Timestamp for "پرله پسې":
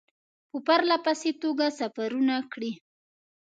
0.67-1.31